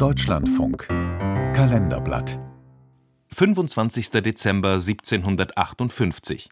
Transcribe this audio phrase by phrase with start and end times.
[0.00, 2.38] Deutschlandfunk Kalenderblatt
[3.34, 4.08] 25.
[4.22, 6.48] Dezember 1758.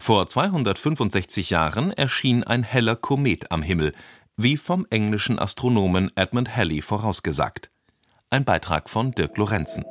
[0.00, 3.92] Vor 265 Jahren erschien ein heller Komet am Himmel,
[4.36, 7.70] wie vom englischen Astronomen Edmund Halley vorausgesagt.
[8.30, 9.84] Ein Beitrag von Dirk Lorenzen.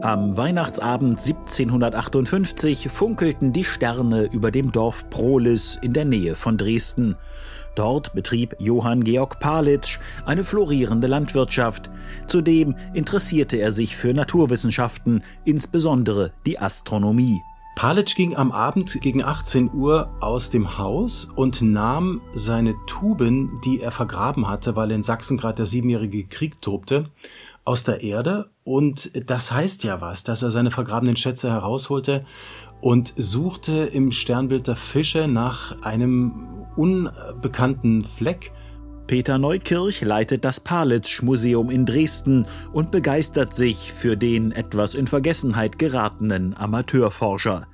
[0.00, 7.16] Am Weihnachtsabend 1758 funkelten die Sterne über dem Dorf Prohlis in der Nähe von Dresden.
[7.74, 11.90] Dort betrieb Johann Georg Palitsch eine florierende Landwirtschaft.
[12.28, 17.40] Zudem interessierte er sich für Naturwissenschaften, insbesondere die Astronomie.
[17.74, 23.80] Palitsch ging am Abend gegen 18 Uhr aus dem Haus und nahm seine Tuben, die
[23.80, 27.10] er vergraben hatte, weil in Sachsen gerade der siebenjährige Krieg tobte,
[27.68, 32.24] aus der Erde und das heißt ja was, dass er seine vergrabenen Schätze herausholte
[32.80, 38.52] und suchte im Sternbild der Fische nach einem unbekannten Fleck.
[39.06, 45.78] Peter Neukirch leitet das Palitsch-Museum in Dresden und begeistert sich für den etwas in Vergessenheit
[45.78, 47.66] geratenen Amateurforscher.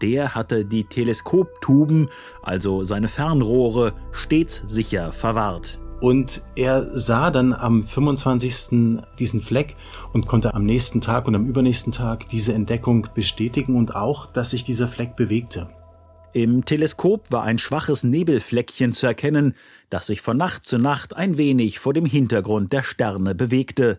[0.00, 2.08] Der hatte die Teleskoptuben,
[2.42, 5.83] also seine Fernrohre, stets sicher verwahrt.
[6.04, 9.00] Und er sah dann am 25.
[9.18, 9.74] diesen Fleck
[10.12, 14.50] und konnte am nächsten Tag und am übernächsten Tag diese Entdeckung bestätigen und auch, dass
[14.50, 15.70] sich dieser Fleck bewegte.
[16.34, 19.54] Im Teleskop war ein schwaches Nebelfleckchen zu erkennen,
[19.88, 23.98] das sich von Nacht zu Nacht ein wenig vor dem Hintergrund der Sterne bewegte.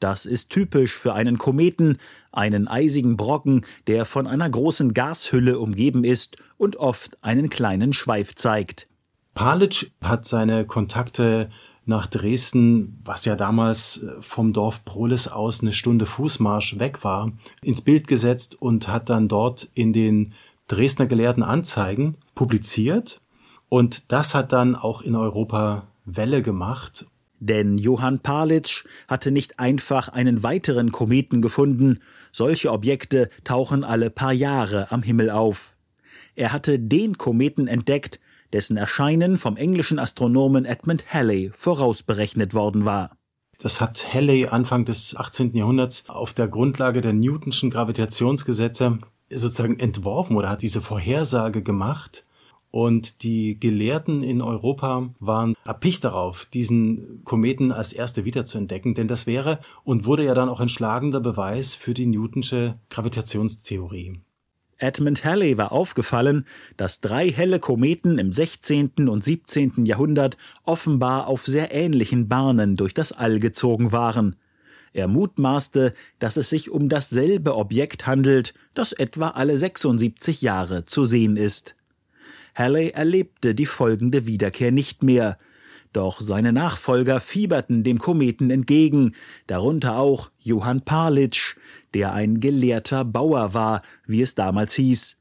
[0.00, 1.98] Das ist typisch für einen Kometen,
[2.32, 8.34] einen eisigen Brocken, der von einer großen Gashülle umgeben ist und oft einen kleinen Schweif
[8.34, 8.88] zeigt.
[9.34, 11.50] Palitsch hat seine Kontakte
[11.86, 17.32] nach Dresden, was ja damals äh, vom Dorf Prohlis aus eine Stunde Fußmarsch weg war,
[17.62, 20.32] ins Bild gesetzt und hat dann dort in den
[20.68, 23.20] Dresdner Gelehrten Anzeigen publiziert.
[23.68, 27.06] Und das hat dann auch in Europa Welle gemacht.
[27.40, 32.00] Denn Johann Palitsch hatte nicht einfach einen weiteren Kometen gefunden.
[32.32, 35.76] Solche Objekte tauchen alle paar Jahre am Himmel auf.
[36.36, 38.20] Er hatte den Kometen entdeckt,
[38.54, 43.16] dessen Erscheinen vom englischen Astronomen Edmund Halley vorausberechnet war war.
[43.58, 45.56] Das hat Halley Anfang des 18.
[45.56, 48.98] Jahrhunderts auf der Grundlage der Newtonschen Gravitationsgesetze
[49.28, 52.24] sozusagen entworfen oder hat diese Vorhersage gemacht.
[52.70, 59.26] Und die Gelehrten in Europa waren erpicht darauf, diesen Kometen als erste wiederzuentdecken, denn das
[59.26, 64.20] wäre und wurde ja dann auch ein schlagender Beweis für die Newtonsche Gravitationstheorie.
[64.84, 66.46] Edmund Halley war aufgefallen,
[66.76, 69.08] dass drei helle Kometen im 16.
[69.08, 69.86] und 17.
[69.86, 74.36] Jahrhundert offenbar auf sehr ähnlichen Bahnen durch das All gezogen waren.
[74.92, 81.04] Er mutmaßte, dass es sich um dasselbe Objekt handelt, das etwa alle 76 Jahre zu
[81.04, 81.74] sehen ist.
[82.54, 85.38] Halley erlebte die folgende Wiederkehr nicht mehr,
[85.96, 89.14] doch seine Nachfolger fieberten dem Kometen entgegen,
[89.46, 91.56] darunter auch Johann Parlitsch,
[91.94, 95.18] der ein gelehrter Bauer war, wie es damals hieß.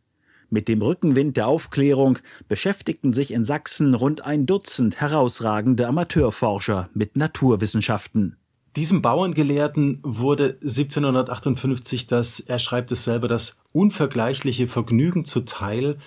[0.49, 7.17] Mit dem Rückenwind der Aufklärung beschäftigten sich in Sachsen rund ein Dutzend herausragende Amateurforscher mit
[7.17, 8.37] Naturwissenschaften.
[8.75, 15.97] Diesem Bauerngelehrten wurde 1758 das, er schreibt es selber, das unvergleichliche Vergnügen zuteil,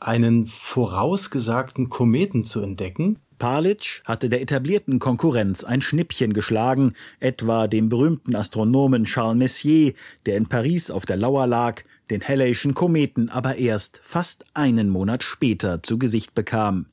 [0.00, 7.90] einen vorausgesagten Kometen zu entdecken, Palitsch hatte der etablierten Konkurrenz ein Schnippchen geschlagen, etwa dem
[7.90, 9.92] berühmten Astronomen Charles Messier,
[10.24, 15.22] der in Paris auf der Lauer lag, den Halleyschen Kometen aber erst fast einen Monat
[15.22, 16.86] später zu Gesicht bekam.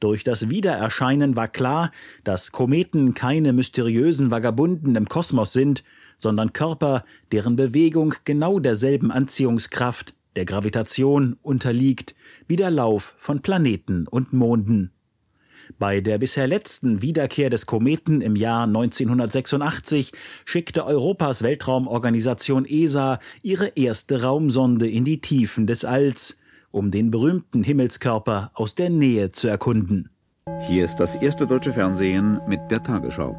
[0.00, 1.92] Durch das Wiedererscheinen war klar,
[2.24, 5.84] dass Kometen keine mysteriösen Vagabunden im Kosmos sind,
[6.18, 12.16] sondern Körper, deren Bewegung genau derselben Anziehungskraft, der Gravitation, unterliegt,
[12.48, 14.90] wie der Lauf von Planeten und Monden.
[15.78, 20.12] Bei der bisher letzten Wiederkehr des Kometen im Jahr 1986
[20.44, 26.38] schickte Europas Weltraumorganisation ESA ihre erste Raumsonde in die Tiefen des Alls,
[26.70, 30.10] um den berühmten Himmelskörper aus der Nähe zu erkunden.
[30.66, 33.36] Hier ist das erste deutsche Fernsehen mit der Tagesschau.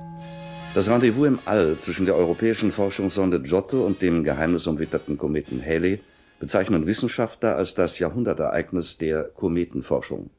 [0.73, 6.01] Das Rendezvous im All zwischen der europäischen Forschungssonde Giotto und dem geheimnisumwitterten Kometen Halley
[6.39, 10.30] bezeichnen Wissenschaftler als das Jahrhundertereignis der Kometenforschung.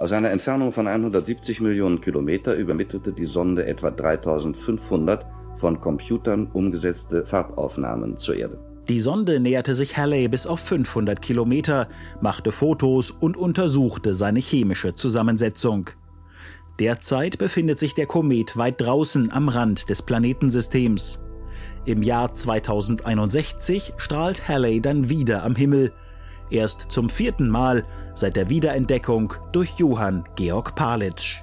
[0.00, 5.26] Aus einer Entfernung von 170 Millionen Kilometer übermittelte die Sonde etwa 3500
[5.58, 8.58] von Computern umgesetzte Farbaufnahmen zur Erde.
[8.88, 11.86] Die Sonde näherte sich Halley bis auf 500 Kilometer,
[12.22, 15.90] machte Fotos und untersuchte seine chemische Zusammensetzung.
[16.78, 21.22] Derzeit befindet sich der Komet weit draußen am Rand des Planetensystems.
[21.84, 25.92] Im Jahr 2061 strahlt Halley dann wieder am Himmel
[26.50, 31.42] erst zum vierten Mal seit der Wiederentdeckung durch Johann Georg Palitsch.